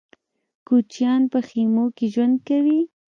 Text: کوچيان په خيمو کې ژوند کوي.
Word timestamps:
کوچيان 0.67 1.21
په 1.31 1.39
خيمو 1.47 1.85
کې 1.95 2.05
ژوند 2.13 2.35
کوي. 2.47 2.81